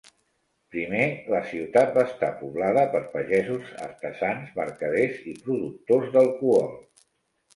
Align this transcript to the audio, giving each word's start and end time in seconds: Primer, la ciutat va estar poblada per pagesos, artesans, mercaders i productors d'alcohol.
Primer, 0.75 1.01
la 1.33 1.41
ciutat 1.49 1.91
va 1.97 2.05
estar 2.11 2.29
poblada 2.39 2.85
per 2.95 3.01
pagesos, 3.11 3.69
artesans, 3.89 4.49
mercaders 4.61 5.19
i 5.33 5.35
productors 5.45 6.09
d'alcohol. 6.17 6.73